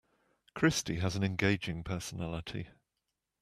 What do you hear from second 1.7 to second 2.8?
personality.